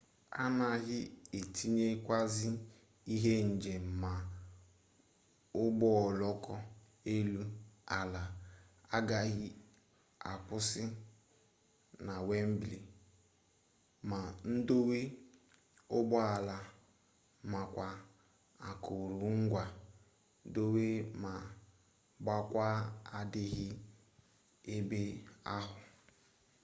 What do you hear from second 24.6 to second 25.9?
ebe ahụ